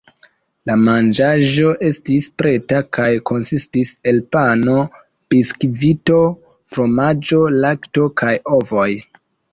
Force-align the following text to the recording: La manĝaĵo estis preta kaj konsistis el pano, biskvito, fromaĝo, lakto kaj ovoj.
La 0.67 0.75
manĝaĵo 0.83 1.73
estis 1.89 2.27
preta 2.43 2.79
kaj 2.97 3.09
konsistis 3.31 3.91
el 4.13 4.17
pano, 4.37 4.79
biskvito, 5.35 6.19
fromaĝo, 6.75 7.43
lakto 7.63 8.09
kaj 8.23 8.35
ovoj. 8.59 8.89